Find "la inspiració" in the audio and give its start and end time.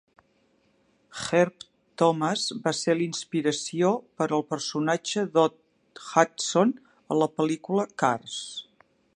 2.97-3.93